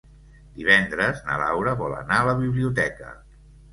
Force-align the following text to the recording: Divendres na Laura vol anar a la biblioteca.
Divendres 0.53 1.21
na 1.29 1.37
Laura 1.41 1.75
vol 1.83 1.95
anar 1.99 2.17
a 2.23 2.27
la 2.31 2.37
biblioteca. 2.43 3.13